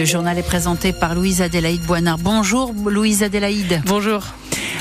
Le 0.00 0.06
journal 0.06 0.38
est 0.38 0.42
présenté 0.42 0.94
par 0.94 1.14
Louise 1.14 1.42
Adélaïde 1.42 1.82
Boinard. 1.82 2.16
Bonjour 2.16 2.72
Louise 2.86 3.22
Adélaïde. 3.22 3.82
Bonjour. 3.84 4.22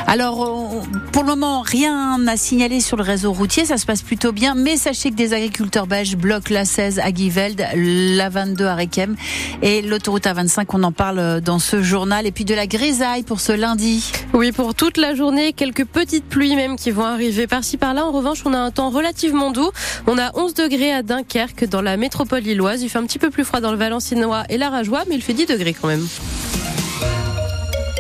Alors, 0.08 0.44
euh, 0.44 0.82
pour 1.12 1.24
le 1.24 1.30
moment, 1.30 1.62
rien 1.62 2.26
à 2.28 2.38
signaler 2.38 2.80
sur 2.80 2.98
le 2.98 3.04
réseau 3.04 3.32
routier, 3.32 3.66
ça 3.66 3.78
se 3.78 3.86
passe 3.86 4.02
plutôt 4.02 4.32
bien, 4.32 4.56
mais 4.56 4.78
sachez 4.78 5.12
que 5.12 5.16
des 5.16 5.34
agriculteurs 5.34 5.88
belges 5.88 6.16
bloquent 6.16 6.54
la 6.54 6.66
16 6.66 7.00
à 7.00 7.14
Giveld, 7.14 7.64
la 7.76 8.30
22 8.30 8.66
à 8.66 8.76
Requem 8.76 9.16
et 9.62 9.82
l'autoroute 9.82 10.26
A25, 10.26 10.66
on 10.74 10.84
en 10.84 10.92
parle 10.92 11.42
dans 11.42 11.60
ce 11.60 11.82
journal, 11.82 12.26
et 12.26 12.32
puis 12.32 12.46
de 12.46 12.56
la 12.56 12.68
grisaille 12.68 13.24
pour 13.24 13.40
ce 13.40 13.52
lundi. 13.52 14.12
Oui, 14.34 14.52
pour 14.52 14.76
toute 14.76 14.98
la 14.98 15.16
journée, 15.16 15.54
quelques 15.54 15.86
petites 15.86 16.26
pluies 16.26 16.56
même 16.56 16.76
qui 16.76 16.92
vont 16.92 17.06
arriver 17.06 17.48
par-ci 17.48 17.78
par-là. 17.78 18.06
En 18.06 18.12
revanche, 18.12 18.42
on 18.46 18.54
a 18.54 18.60
un 18.60 18.72
temps 18.72 18.90
relativement 18.90 19.52
doux. 19.52 19.72
On 20.08 20.18
a 20.18 20.32
11 20.36 20.54
degrés 20.54 20.94
à 20.94 21.04
Dunkerque, 21.04 21.66
dans 21.66 21.82
la 21.82 21.98
métropole 21.98 22.42
lilloise. 22.42 22.82
Il 22.82 22.90
fait 22.90 23.00
un 23.00 23.06
petit 23.06 23.20
peu 23.20 23.30
plus 23.30 23.44
froid 23.44 23.60
dans 23.60 23.72
le 23.72 23.78
Valenciennois 23.78 24.44
et 24.50 24.58
la 24.58 24.70
Rajoie, 24.70 25.04
mais 25.10 25.16
il 25.16 25.22
fait 25.22 25.34
10 25.34 25.46
degrés 25.46 25.74
quand 25.74 25.88
même. 25.88 26.08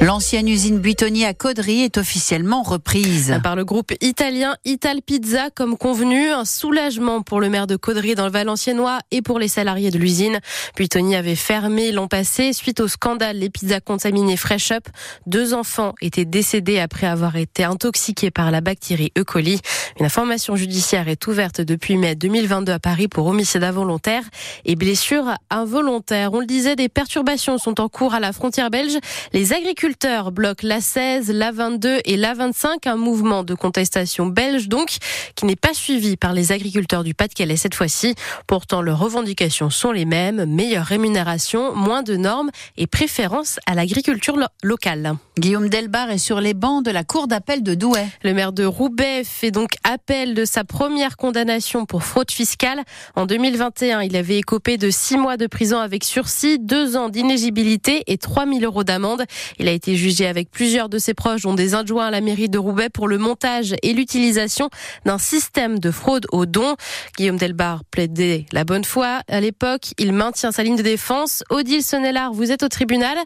L'ancienne 0.01 0.47
usine 0.47 0.79
Buitoni 0.79 1.25
à 1.25 1.33
Caudry 1.33 1.81
est 1.81 1.97
officiellement 1.97 2.63
reprise. 2.63 3.37
Par 3.43 3.57
le 3.57 3.65
groupe 3.65 3.91
italien 3.99 4.55
Ital 4.63 5.01
Pizza, 5.01 5.49
comme 5.53 5.77
convenu, 5.77 6.29
un 6.29 6.45
soulagement 6.45 7.21
pour 7.21 7.41
le 7.41 7.49
maire 7.49 7.67
de 7.67 7.75
Caudry 7.75 8.15
dans 8.15 8.23
le 8.23 8.31
Valenciennois 8.31 8.99
et 9.11 9.21
pour 9.21 9.39
les 9.39 9.49
salariés 9.49 9.91
de 9.91 9.97
l'usine. 9.97 10.39
Buitoni 10.77 11.17
avait 11.17 11.35
fermé 11.35 11.91
l'an 11.91 12.07
passé 12.07 12.53
suite 12.53 12.79
au 12.79 12.87
scandale 12.87 13.39
les 13.39 13.49
pizzas 13.49 13.81
contaminées 13.81 14.37
Fresh 14.37 14.71
Up. 14.71 14.87
Deux 15.25 15.53
enfants 15.53 15.93
étaient 15.99 16.23
décédés 16.23 16.79
après 16.79 17.05
avoir 17.05 17.35
été 17.35 17.65
intoxiqués 17.65 18.31
par 18.31 18.51
la 18.51 18.61
bactérie 18.61 19.11
E. 19.17 19.25
coli. 19.25 19.59
Une 19.99 20.05
information 20.05 20.55
judiciaire 20.55 21.09
est 21.09 21.27
ouverte 21.27 21.59
depuis 21.59 21.97
mai 21.97 22.15
2022 22.15 22.71
à 22.71 22.79
Paris 22.79 23.09
pour 23.09 23.27
homicide 23.27 23.65
involontaire 23.65 24.23
et 24.63 24.77
blessure 24.77 25.33
involontaire. 25.49 26.31
On 26.31 26.39
le 26.39 26.45
disait, 26.45 26.77
des 26.77 26.87
perturbations 26.87 27.57
sont 27.57 27.81
en 27.81 27.89
cours 27.89 28.13
à 28.13 28.21
la 28.21 28.31
frontière 28.31 28.69
belge. 28.69 28.97
Les 29.33 29.51
agriculteurs 29.51 29.88
agriculteurs 29.89 30.31
bloquent 30.31 30.67
la 30.67 30.81
16, 30.81 31.31
la 31.31 31.51
22 31.51 32.01
et 32.05 32.15
la 32.15 32.35
25, 32.35 32.85
un 32.85 32.95
mouvement 32.95 33.43
de 33.43 33.55
contestation 33.55 34.27
belge 34.27 34.67
donc, 34.67 34.97
qui 35.33 35.47
n'est 35.47 35.55
pas 35.55 35.73
suivi 35.73 36.15
par 36.15 36.33
les 36.33 36.51
agriculteurs 36.51 37.03
du 37.03 37.15
Pas-de-Calais 37.15 37.55
cette 37.55 37.73
fois-ci. 37.73 38.13
Pourtant, 38.45 38.83
leurs 38.83 38.99
revendications 38.99 39.71
sont 39.71 39.91
les 39.91 40.05
mêmes, 40.05 40.45
meilleure 40.45 40.85
rémunération, 40.85 41.73
moins 41.73 42.03
de 42.03 42.17
normes 42.17 42.51
et 42.77 42.85
préférence 42.85 43.59
à 43.65 43.73
l'agriculture 43.73 44.37
locale. 44.61 45.15
Guillaume 45.39 45.69
Delbar 45.69 46.11
est 46.11 46.19
sur 46.19 46.39
les 46.39 46.53
bancs 46.53 46.85
de 46.85 46.91
la 46.91 47.03
cour 47.03 47.27
d'appel 47.27 47.63
de 47.63 47.73
Douai. 47.73 48.05
Le 48.23 48.33
maire 48.33 48.51
de 48.51 48.65
Roubaix 48.65 49.23
fait 49.23 49.49
donc 49.49 49.71
appel 49.83 50.35
de 50.35 50.45
sa 50.45 50.65
première 50.65 51.17
condamnation 51.17 51.87
pour 51.87 52.03
fraude 52.03 52.29
fiscale. 52.29 52.83
En 53.15 53.25
2021, 53.25 54.01
il 54.01 54.15
avait 54.15 54.37
écopé 54.37 54.77
de 54.77 54.91
six 54.91 55.17
mois 55.17 55.37
de 55.37 55.47
prison 55.47 55.79
avec 55.79 56.03
sursis, 56.03 56.59
deux 56.59 56.95
ans 56.95 57.09
d'inégibilité 57.09 58.03
et 58.05 58.17
3 58.17 58.45
000 58.45 58.59
euros 58.61 58.83
d'amende. 58.83 59.23
Il 59.57 59.67
a 59.67 59.71
été 59.71 59.78
jugé 59.87 60.27
avec 60.27 60.51
plusieurs 60.51 60.89
de 60.89 60.97
ses 60.97 61.13
proches, 61.13 61.41
dont 61.41 61.53
des 61.53 61.75
adjoints 61.75 62.07
à 62.07 62.11
la 62.11 62.21
mairie 62.21 62.49
de 62.49 62.57
Roubaix, 62.57 62.89
pour 62.89 63.07
le 63.07 63.17
montage 63.17 63.75
et 63.83 63.93
l'utilisation 63.93 64.69
d'un 65.05 65.17
système 65.17 65.79
de 65.79 65.91
fraude 65.91 66.25
aux 66.31 66.45
dons. 66.45 66.75
Guillaume 67.17 67.37
Delbar 67.37 67.83
plaidait 67.85 68.45
la 68.51 68.63
bonne 68.63 68.85
foi. 68.85 69.21
À 69.27 69.39
l'époque, 69.39 69.93
il 69.97 70.13
maintient 70.13 70.51
sa 70.51 70.63
ligne 70.63 70.77
de 70.77 70.81
défense. 70.81 71.43
Odile 71.49 71.83
Sonnellard, 71.83 72.33
vous 72.33 72.51
êtes 72.51 72.63
au 72.63 72.69
tribunal. 72.69 73.17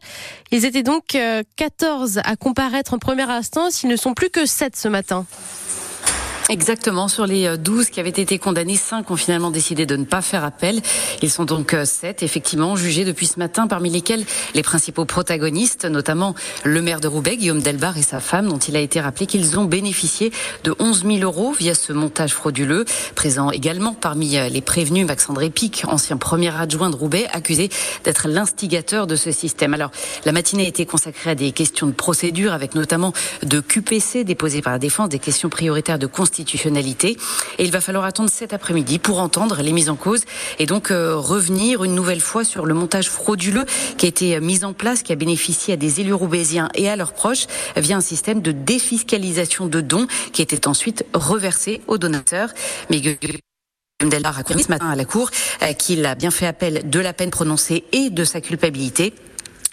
Ils 0.51 0.65
étaient 0.65 0.83
donc 0.83 1.17
14 1.55 2.17
euh, 2.17 2.21
à 2.23 2.35
comparaître 2.35 2.93
en 2.93 2.99
première 2.99 3.29
instance. 3.29 3.83
Ils 3.83 3.89
ne 3.89 3.95
sont 3.95 4.13
plus 4.13 4.29
que 4.29 4.45
7 4.45 4.75
ce 4.75 4.87
matin. 4.87 5.25
Exactement, 6.53 7.07
sur 7.07 7.25
les 7.25 7.57
12 7.57 7.87
euh, 7.87 7.89
qui 7.89 7.99
avaient 7.99 8.09
été 8.09 8.37
condamnés, 8.37 8.75
5 8.75 9.09
ont 9.09 9.15
finalement 9.15 9.49
décidé 9.49 9.87
de 9.87 9.95
ne 9.95 10.03
pas 10.03 10.21
faire 10.21 10.43
appel. 10.43 10.81
Ils 11.23 11.31
sont 11.31 11.45
donc 11.45 11.75
7 11.83 12.21
euh, 12.21 12.25
effectivement 12.25 12.75
jugés 12.75 13.05
depuis 13.05 13.25
ce 13.25 13.39
matin, 13.39 13.65
parmi 13.65 13.89
lesquels 13.89 14.23
les 14.53 14.61
principaux 14.61 15.05
protagonistes, 15.05 15.85
notamment 15.85 16.35
le 16.63 16.79
maire 16.83 16.99
de 16.99 17.07
Roubaix, 17.07 17.37
Guillaume 17.37 17.63
Delbar 17.63 17.97
et 17.97 18.03
sa 18.03 18.19
femme, 18.19 18.49
dont 18.49 18.59
il 18.59 18.75
a 18.75 18.81
été 18.81 19.01
rappelé 19.01 19.25
qu'ils 19.25 19.57
ont 19.57 19.65
bénéficié 19.65 20.31
de 20.63 20.75
11 20.77 21.05
000 21.07 21.17
euros 21.23 21.53
via 21.53 21.73
ce 21.73 21.91
montage 21.91 22.35
frauduleux. 22.35 22.85
Présent 23.15 23.49
également 23.49 23.95
parmi 23.95 24.37
euh, 24.37 24.47
les 24.47 24.61
prévenus, 24.61 25.07
Max-André 25.07 25.49
Pic, 25.49 25.85
ancien 25.87 26.17
premier 26.17 26.55
adjoint 26.55 26.91
de 26.91 26.95
Roubaix, 26.95 27.25
accusé 27.33 27.69
d'être 28.03 28.27
l'instigateur 28.27 29.07
de 29.07 29.15
ce 29.15 29.31
système. 29.31 29.73
Alors, 29.73 29.89
la 30.23 30.31
matinée 30.31 30.65
a 30.65 30.67
été 30.67 30.85
consacrée 30.85 31.31
à 31.31 31.35
des 31.35 31.51
questions 31.51 31.87
de 31.87 31.93
procédure, 31.93 32.53
avec 32.53 32.75
notamment 32.75 33.11
de 33.41 33.59
QPC 33.59 34.23
déposées 34.23 34.61
par 34.61 34.73
la 34.73 34.79
défense, 34.79 35.09
des 35.09 35.17
questions 35.17 35.49
prioritaires 35.49 35.97
de 35.97 36.05
constitution 36.05 36.42
et 36.43 37.63
il 37.63 37.71
va 37.71 37.81
falloir 37.81 38.05
attendre 38.05 38.29
cet 38.29 38.53
après-midi 38.53 38.99
pour 38.99 39.19
entendre 39.19 39.61
les 39.61 39.71
mises 39.71 39.89
en 39.89 39.95
cause 39.95 40.21
et 40.59 40.65
donc 40.65 40.91
euh, 40.91 41.15
revenir 41.15 41.83
une 41.83 41.95
nouvelle 41.95 42.21
fois 42.21 42.43
sur 42.43 42.65
le 42.65 42.73
montage 42.73 43.09
frauduleux 43.09 43.65
qui 43.97 44.05
a 44.05 44.09
été 44.09 44.39
mis 44.39 44.63
en 44.63 44.73
place, 44.73 45.03
qui 45.03 45.11
a 45.11 45.15
bénéficié 45.15 45.73
à 45.73 45.77
des 45.77 46.01
élus 46.01 46.13
roubaisiens 46.13 46.69
et 46.75 46.89
à 46.89 46.95
leurs 46.95 47.13
proches 47.13 47.47
via 47.75 47.97
un 47.97 48.01
système 48.01 48.41
de 48.41 48.51
défiscalisation 48.51 49.67
de 49.67 49.81
dons 49.81 50.07
qui 50.31 50.41
était 50.41 50.67
ensuite 50.67 51.05
reversé 51.13 51.81
aux 51.87 51.97
donateurs. 51.97 52.49
Mais 52.89 53.01
Delbar 54.01 54.37
a 54.37 54.43
confirmé 54.43 54.63
ce 54.63 54.69
matin 54.69 54.89
à 54.89 54.95
la 54.95 55.05
Cour 55.05 55.29
euh, 55.61 55.73
qu'il 55.73 56.05
a 56.05 56.15
bien 56.15 56.31
fait 56.31 56.47
appel 56.47 56.89
de 56.89 56.99
la 56.99 57.13
peine 57.13 57.31
prononcée 57.31 57.83
et 57.91 58.09
de 58.09 58.23
sa 58.23 58.41
culpabilité. 58.41 59.13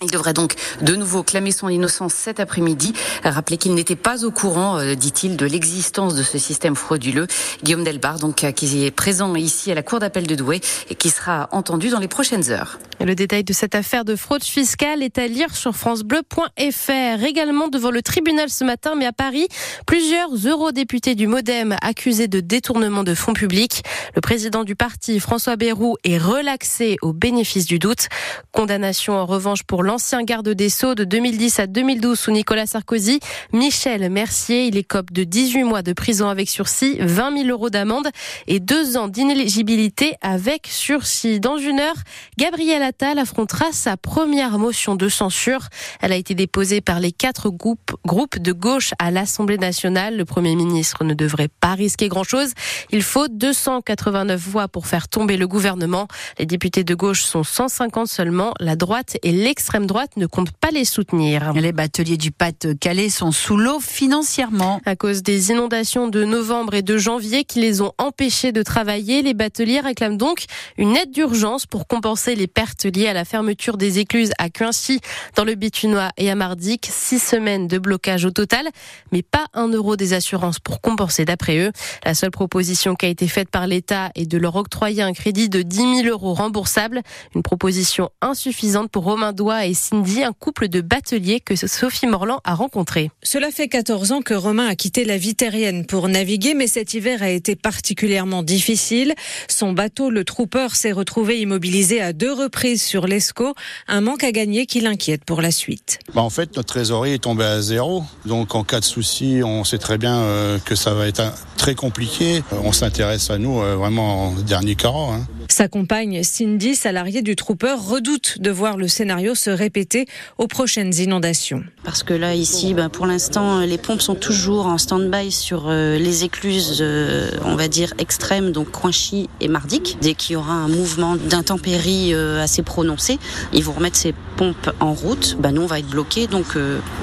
Il 0.03 0.11
devrait 0.11 0.33
donc 0.33 0.55
de 0.81 0.97
nouveau 0.97 1.23
clamer 1.23 1.53
son 1.53 1.69
innocence 1.69 2.15
cet 2.15 2.41
après-midi, 2.41 2.95
rappeler 3.23 3.59
qu'il 3.59 3.75
n'était 3.75 3.97
pas 3.97 4.25
au 4.25 4.31
courant, 4.31 4.79
euh, 4.79 4.95
dit-il, 4.95 5.37
de 5.37 5.45
l'existence 5.45 6.15
de 6.15 6.23
ce 6.23 6.39
système 6.39 6.75
frauduleux. 6.75 7.27
Guillaume 7.63 7.85
Delbar, 7.85 8.19
donc, 8.19 8.43
euh, 8.43 8.51
qui 8.51 8.87
est 8.87 8.91
présent 8.91 9.35
ici 9.35 9.71
à 9.71 9.75
la 9.75 9.83
Cour 9.83 9.99
d'appel 9.99 10.27
de 10.27 10.35
Douai 10.35 10.63
et 10.89 10.95
qui 10.95 11.11
sera 11.11 11.51
entendu 11.53 11.91
dans 11.91 11.99
les 11.99 12.09
prochaines 12.09 12.51
heures. 12.51 12.79
Le 12.99 13.15
détail 13.15 13.45
de 13.45 13.53
cette 13.53 13.75
affaire 13.75 14.07
de 14.07 14.17
fraude 14.17 14.43
fiscale 14.43 15.03
est 15.03 15.19
à 15.19 15.27
lire 15.27 15.55
sur 15.55 15.77
francebleu.fr. 15.77 17.25
Également 17.25 17.69
devant 17.69 17.91
le 17.91 18.01
tribunal 18.01 18.49
ce 18.49 18.65
matin, 18.65 18.95
mais 18.97 19.07
à 19.07 19.13
Paris, 19.13 19.49
plusieurs 19.87 20.31
eurodéputés 20.47 21.15
du 21.15 21.27
Modem 21.27 21.77
accusés 21.83 22.29
de 22.29 22.41
détournement 22.41 23.05
de 23.05 23.15
fonds 23.15 23.35
publics. 23.35 23.83
Le 24.15 24.23
président 24.23 24.65
du 24.65 24.77
parti, 24.77 25.21
François 25.21 25.57
Bayrou, 25.57 25.97
est 26.05 26.19
relaxé 26.19 26.97
au 27.03 27.13
bénéfice 27.13 27.67
du 27.67 27.79
doute. 27.79 28.09
Condamnation 28.53 29.15
en 29.15 29.27
revanche 29.27 29.63
pour 29.63 29.83
l'ancien 29.91 30.23
garde 30.23 30.49
des 30.51 30.69
Sceaux 30.69 30.95
de 30.95 31.03
2010 31.03 31.59
à 31.59 31.67
2012 31.67 32.17
sous 32.17 32.31
Nicolas 32.31 32.67
Sarkozy, 32.67 33.19
Michel 33.53 34.09
Mercier. 34.09 34.67
Il 34.67 34.77
écope 34.77 35.11
de 35.11 35.25
18 35.25 35.65
mois 35.65 35.83
de 35.83 35.93
prison 35.93 36.29
avec 36.29 36.49
sursis, 36.49 36.97
20 37.01 37.39
000 37.39 37.49
euros 37.49 37.71
d'amende 37.71 38.09
et 38.47 38.61
deux 38.61 38.97
ans 38.97 39.09
d'inéligibilité 39.09 40.15
avec 40.23 40.69
sursis. 40.69 41.41
Dans 41.41 41.59
une 41.59 41.81
heure, 41.81 41.97
Gabriel 42.39 42.85
Attal 42.85 43.19
affrontera 43.19 43.73
sa 43.73 43.97
première 43.97 44.61
motion 44.61 44.95
de 44.95 45.09
censure. 45.09 45.67
Elle 46.01 46.13
a 46.13 46.17
été 46.17 46.37
déposée 46.37 46.81
par 46.81 47.01
les 47.01 47.11
quatre 47.11 47.51
groupes, 47.51 47.97
groupes 48.07 48.39
de 48.39 48.53
gauche 48.53 48.93
à 49.01 49.11
l'Assemblée 49.11 49.59
nationale. 49.59 50.17
Le 50.17 50.25
Premier 50.25 50.55
ministre 50.55 51.03
ne 51.03 51.15
devrait 51.15 51.49
pas 51.49 51.75
risquer 51.75 52.07
grand-chose. 52.07 52.53
Il 52.91 53.03
faut 53.03 53.27
289 53.27 54.41
voix 54.41 54.69
pour 54.69 54.87
faire 54.87 55.09
tomber 55.09 55.37
le 55.37 55.49
gouvernement. 55.49 56.07
Les 56.39 56.47
députés 56.47 56.85
de 56.85 56.95
gauche 56.95 57.23
sont 57.23 57.43
150 57.43 58.07
seulement. 58.07 58.55
La 58.61 58.77
droite 58.77 59.17
et 59.25 59.33
l'extrême 59.33 59.80
droite 59.87 60.17
ne 60.17 60.27
compte 60.27 60.53
pas 60.53 60.71
les 60.71 60.85
soutenir. 60.85 61.53
Les 61.53 61.73
bateliers 61.73 62.17
du 62.17 62.31
Pas-de-Calais 62.31 63.11
sont 63.11 63.33
sous 63.33 63.57
l'eau 63.57 63.81
financièrement. 63.81 64.81
À 64.85 64.97
cause 64.97 65.23
des 65.23 65.51
inondations 65.51 66.09
de 66.09 66.25
novembre 66.25 66.75
et 66.75 66.83
de 66.83 66.97
janvier 66.97 67.45
qui 67.45 67.61
les 67.61 67.81
ont 67.81 67.93
empêchés 67.99 68.53
de 68.53 68.63
travailler, 68.63 69.23
les 69.23 69.35
bateliers 69.35 69.81
réclament 69.81 70.17
donc 70.17 70.45
une 70.79 70.97
aide 70.97 71.11
d'urgence 71.11 71.67
pour 71.67 71.87
compenser 71.87 72.35
les 72.35 72.47
pertes 72.47 72.85
liées 72.85 73.09
à 73.09 73.13
la 73.13 73.25
fermeture 73.25 73.77
des 73.77 73.99
écluses 73.99 74.33
à 74.39 74.51
Quincy, 74.51 75.01
dans 75.37 75.45
le 75.45 75.55
Bitunois 75.55 76.11
et 76.17 76.31
à 76.31 76.35
Mardic. 76.35 76.89
Six 76.91 77.19
semaines 77.19 77.69
de 77.69 77.79
blocage 77.79 78.25
au 78.25 78.31
total, 78.31 78.69
mais 79.13 79.23
pas 79.23 79.47
un 79.55 79.69
euro 79.69 79.97
des 79.97 80.13
assurances 80.13 80.59
pour 80.59 80.81
compenser 80.81 81.25
d'après 81.25 81.59
eux. 81.59 81.73
La 82.05 82.15
seule 82.15 82.31
proposition 82.31 82.95
qui 82.95 83.07
a 83.07 83.09
été 83.09 83.29
faite 83.29 83.51
par 83.51 83.67
l'État 83.67 84.11
est 84.15 84.27
de 84.27 84.39
leur 84.39 84.57
octroyer 84.57 85.03
un 85.03 85.13
crédit 85.13 85.49
de 85.49 85.63
10 85.63 86.03
000 86.03 86.09
euros 86.09 86.35
remboursable. 86.35 87.03
Une 87.35 87.43
proposition 87.43 88.11
insuffisante 88.21 88.91
pour 88.91 89.05
Romain 89.05 89.33
Doigt 89.33 89.67
et 89.67 89.70
et 89.71 89.75
Cindy, 89.75 90.25
un 90.25 90.33
couple 90.33 90.69
de 90.69 90.81
bateliers 90.81 91.39
que 91.39 91.55
Sophie 91.55 92.09
Morland 92.09 92.41
a 92.43 92.55
rencontré. 92.55 93.11
Cela 93.23 93.53
fait 93.53 93.69
14 93.69 94.11
ans 94.11 94.21
que 94.21 94.35
Romain 94.35 94.67
a 94.67 94.75
quitté 94.75 95.05
la 95.05 95.17
vie 95.17 95.37
terrienne 95.37 95.87
pour 95.87 96.09
naviguer, 96.09 96.55
mais 96.55 96.67
cet 96.67 96.93
hiver 96.95 97.23
a 97.23 97.31
été 97.31 97.55
particulièrement 97.55 98.43
difficile. 98.43 99.15
Son 99.49 99.73
bateau, 99.73 100.11
le 100.11 100.25
Trooper, 100.25 100.75
s'est 100.75 100.91
retrouvé 100.91 101.41
immobilisé 101.41 102.01
à 102.01 102.13
deux 102.13 102.33
reprises 102.33 102.83
sur 102.83 103.07
l'Escaut, 103.07 103.55
un 103.87 104.01
manque 104.01 104.25
à 104.25 104.33
gagner 104.33 104.67
qui 104.67 104.81
l'inquiète 104.81 105.25
pour 105.25 105.41
la 105.41 105.53
suite. 105.53 106.01
Bah 106.15 106.23
en 106.23 106.31
fait, 106.31 106.57
notre 106.57 106.69
trésorerie 106.69 107.13
est 107.13 107.23
tombée 107.23 107.45
à 107.45 107.63
zéro, 107.63 108.03
donc 108.27 108.57
en 108.57 108.65
cas 108.65 108.81
de 108.81 108.85
souci, 108.85 109.41
on 109.45 109.63
sait 109.63 109.79
très 109.79 109.99
bien 109.99 110.17
euh, 110.17 110.59
que 110.59 110.75
ça 110.75 110.95
va 110.95 111.07
être 111.07 111.23
très 111.61 111.75
compliqué. 111.75 112.43
On 112.65 112.73
s'intéresse 112.73 113.29
à 113.29 113.37
nous 113.37 113.57
vraiment 113.61 114.29
en 114.29 114.33
dernier 114.33 114.77
carreau. 114.77 115.11
Hein. 115.11 115.27
Sa 115.51 115.67
compagne 115.67 116.23
Cindy, 116.23 116.77
salariée 116.77 117.23
du 117.23 117.35
Trooper, 117.35 117.75
redoute 117.77 118.41
de 118.41 118.51
voir 118.51 118.77
le 118.77 118.87
scénario 118.87 119.35
se 119.35 119.51
répéter 119.51 120.07
aux 120.39 120.47
prochaines 120.47 120.95
inondations. 120.95 121.65
Parce 121.83 122.05
que 122.05 122.15
là, 122.15 122.37
ici, 122.37 122.73
ben, 122.73 122.89
pour 122.89 123.05
l'instant, 123.05 123.59
les 123.61 123.77
pompes 123.77 124.01
sont 124.01 124.15
toujours 124.15 124.67
en 124.67 124.79
stand-by 124.79 125.33
sur 125.33 125.65
euh, 125.67 125.99
les 125.99 126.23
écluses, 126.23 126.79
euh, 126.81 127.31
on 127.45 127.57
va 127.57 127.67
dire, 127.67 127.93
extrêmes, 127.99 128.53
donc 128.53 128.71
Coinchy 128.71 129.29
et 129.41 129.49
Mardic. 129.49 129.99
Dès 130.01 130.15
qu'il 130.15 130.35
y 130.35 130.37
aura 130.37 130.53
un 130.53 130.69
mouvement 130.69 131.17
d'intempéries 131.17 132.15
euh, 132.15 132.43
assez 132.43 132.63
prononcé, 132.63 133.19
ils 133.53 133.65
vont 133.65 133.73
remettre 133.73 133.97
ces 133.97 134.15
pompes 134.37 134.71
en 134.79 134.95
route. 134.95 135.37
Ben, 135.41 135.51
nous, 135.51 135.63
on 135.63 135.67
va 135.67 135.81
être 135.81 135.89
bloqués, 135.89 136.29
donc 136.29 136.57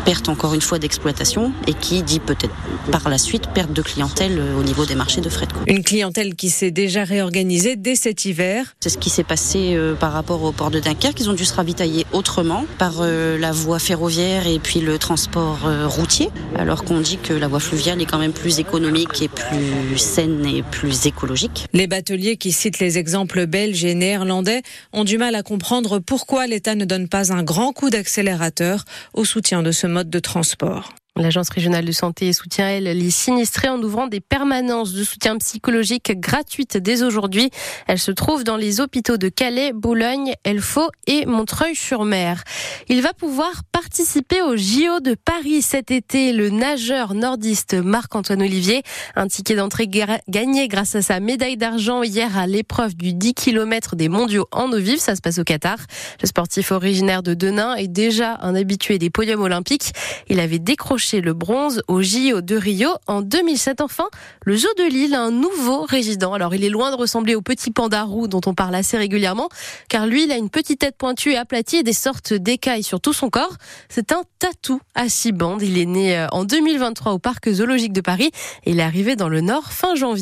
perte 0.06 0.30
encore 0.30 0.54
une 0.54 0.62
fois 0.62 0.80
d'exploitation 0.80 1.52
et 1.68 1.74
qui 1.74 2.02
dit 2.02 2.20
peut-être 2.20 2.56
par 2.92 3.10
la 3.10 3.18
suite 3.18 3.48
perte 3.54 3.74
de 3.74 3.82
clientèle 3.82 4.42
au 4.58 4.64
niveau 4.64 4.86
des 4.86 4.96
marchés 4.96 5.22
de 5.22 5.30
fret. 5.30 5.48
Une 5.68 5.84
clientèle 5.84 6.36
qui 6.36 6.50
s'est 6.50 6.72
déjà 6.72 7.04
réorganisée 7.04 7.76
dès 7.76 7.96
cet 7.96 8.26
hiver 8.26 8.76
c'est 8.80 8.90
ce 8.90 8.98
qui 8.98 9.10
s'est 9.10 9.24
passé 9.24 9.74
euh, 9.76 9.96
par 9.96 10.12
rapport 10.12 10.44
au 10.44 10.52
port 10.52 10.72
de 10.72 10.80
Dunkerque. 10.80 11.20
Ils 11.20 11.30
ont 11.30 11.34
dû 11.34 11.46
se 11.46 11.54
ravitailler 11.54 12.06
autrement 12.14 12.66
par 12.78 12.96
euh, 13.02 13.38
la 13.38 13.52
voie 13.52 13.80
ferroviaire 13.80 14.48
et 14.48 14.60
puis 14.60 14.80
le 14.80 14.98
transport 14.98 15.66
euh, 15.66 15.88
routier, 15.88 16.30
alors 16.56 16.84
qu'on 16.84 17.02
dit 17.02 17.18
que 17.18 17.34
la 17.34 17.48
voie 17.48 17.60
fluviale 17.60 18.02
est 18.02 18.06
quand 18.06 18.20
même 18.20 18.34
plus 18.34 18.60
économique 18.60 19.22
et 19.22 19.28
plus 19.28 19.98
saine 19.98 20.46
et 20.46 20.64
plus 20.64 21.06
écologique. 21.06 21.66
Les 21.74 21.88
bateliers 21.88 22.38
qui 22.38 22.52
citent 22.52 22.80
les 22.80 22.98
exemples 22.98 23.46
belges 23.46 23.84
et 23.84 23.96
néerlandais 23.96 24.62
ont 24.94 25.04
du 25.04 25.18
mal 25.18 25.36
à 25.36 25.44
comprendre 25.44 26.00
pourquoi 26.00 26.48
l'État 26.48 26.76
ne 26.76 26.86
donne 26.86 27.08
pas 27.08 27.34
un 27.34 27.44
grand 27.44 27.74
coup 27.74 27.90
d'accélérateur 27.90 28.86
au 29.14 29.26
soutien 29.26 29.64
de 29.64 29.72
ce 29.72 29.88
mode 29.88 30.10
de 30.10 30.20
transport. 30.20 30.94
L'Agence 31.18 31.50
régionale 31.50 31.86
de 31.86 31.92
santé 31.92 32.32
soutient, 32.32 32.70
elle, 32.70 32.84
les 32.84 33.10
sinistrés 33.10 33.70
en 33.70 33.82
ouvrant 33.82 34.06
des 34.06 34.20
permanences 34.20 34.94
de 34.94 35.04
soutien 35.04 35.36
psychologique 35.38 36.12
gratuites 36.20 36.78
dès 36.78 37.02
aujourd'hui. 37.02 37.50
Elle 37.88 37.98
se 37.98 38.12
trouve 38.12 38.44
dans 38.44 38.58
les 38.58 38.82
hôpitaux 38.82 39.18
de 39.18 39.28
Calais, 39.28 39.74
Boulogne, 39.74 40.34
Elfaux 40.44 40.90
et 41.08 41.26
Montreuil-sur-Mer. 41.26 42.44
Il 42.88 43.02
va 43.02 43.14
pouvoir 43.14 43.64
participer 43.72 44.44
au 44.44 44.56
JO 44.56 45.00
de 45.00 45.16
Paris 45.16 45.64
cet 45.64 45.90
été. 45.90 46.34
Le 46.34 46.52
nageur 46.52 47.16
nordiste 47.16 47.74
Marc-Antoine 47.74 48.44
Olivier, 48.44 48.84
un 49.16 49.28
ticket 49.28 49.56
d'entrée 49.56 49.88
gagné 49.88 50.68
grâce 50.68 50.94
à 50.96 51.02
sa 51.02 51.20
médaille 51.20 51.58
d'argent 51.58 52.04
hier 52.04 52.38
à 52.38 52.46
l'épreuve 52.46 52.96
du 52.96 53.14
10 53.14 53.34
km 53.34 53.96
des 53.96 54.10
mondiaux 54.10 54.48
en 54.52 54.72
eau 54.72 54.78
vive. 54.78 55.00
Ça 55.00 55.16
se 55.16 55.22
passe 55.22 55.40
au 55.40 55.44
Qatar. 55.44 55.78
Le 56.22 56.28
sportif 56.28 56.72
originaire 56.72 57.24
de 57.24 57.34
Denain 57.34 57.76
est 57.76 57.88
déjà 57.88 58.38
un 58.42 58.54
habitué 58.54 59.00
des 59.00 59.10
podiums 59.10 59.42
olympiques. 59.42 59.94
Il 60.30 60.40
avait 60.40 60.60
décroché 60.60 61.07
le 61.16 61.34
bronze 61.34 61.82
au 61.88 62.02
JO 62.02 62.42
de 62.42 62.56
Rio 62.56 62.90
en 63.08 63.22
2007. 63.22 63.82
Enfin, 63.82 64.08
le 64.46 64.56
zoo 64.58 64.68
de 64.78 64.84
Lille 64.84 65.16
a 65.16 65.22
un 65.22 65.32
nouveau 65.32 65.84
résident. 65.84 66.34
Alors, 66.34 66.54
il 66.54 66.64
est 66.64 66.70
loin 66.70 66.92
de 66.92 66.96
ressembler 66.96 67.36
au 67.36 67.42
petit 67.42 67.72
panda 67.72 68.04
roux 68.04 68.28
dont 68.28 68.42
on 68.46 68.54
parle 68.54 68.76
assez 68.76 68.98
régulièrement, 68.98 69.50
car 69.90 70.06
lui, 70.06 70.26
il 70.26 70.32
a 70.32 70.38
une 70.38 70.50
petite 70.50 70.80
tête 70.80 70.98
pointue 70.98 71.32
et 71.32 71.38
aplatie 71.38 71.78
et 71.78 71.84
des 71.84 71.94
sortes 71.94 72.34
d'écailles 72.34 72.84
sur 72.84 73.00
tout 73.00 73.14
son 73.14 73.30
corps. 73.30 73.56
C'est 73.90 74.12
un 74.12 74.24
tatou 74.40 74.82
à 74.96 75.10
six 75.10 75.32
bandes. 75.32 75.62
Il 75.62 75.78
est 75.78 75.86
né 75.86 76.18
euh, 76.18 76.28
en 76.32 76.44
2023 76.44 77.14
au 77.14 77.20
parc 77.20 77.50
zoologique 77.50 77.94
de 77.94 78.02
Paris 78.02 78.32
et 78.66 78.72
il 78.72 78.80
est 78.80 78.84
arrivé 78.84 79.16
dans 79.16 79.30
le 79.30 79.42
Nord 79.42 79.72
fin 79.72 79.96
janvier. 79.96 80.18